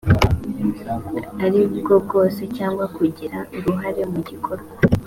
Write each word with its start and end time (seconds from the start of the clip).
ari 1.45 1.59
bwo 1.77 1.95
bwose 2.05 2.41
cyangwa 2.57 2.85
kugira 2.95 3.37
uruhare 3.57 4.01
mu 4.11 4.19
gikorwa 4.29 4.71